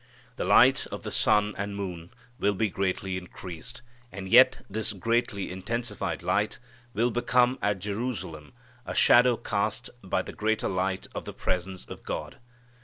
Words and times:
The 0.35 0.45
light 0.45 0.87
of 0.87 1.03
the 1.03 1.11
sun 1.11 1.53
and 1.59 1.75
moon 1.75 2.09
will 2.39 2.55
be 2.55 2.69
greatly 2.69 3.17
increased, 3.17 3.83
and 4.11 4.27
yet 4.27 4.65
this 4.67 4.93
greatly 4.93 5.51
intensified 5.51 6.23
light 6.23 6.57
will 6.95 7.11
become 7.11 7.59
at 7.61 7.77
Jerusalem 7.77 8.53
a 8.83 8.95
shadow 8.95 9.37
cast 9.37 9.91
by 10.03 10.23
the 10.23 10.33
greater 10.33 10.67
light 10.67 11.05
of 11.13 11.25
the 11.25 11.33
presence 11.33 11.85
of 11.85 12.01
God. 12.01 12.37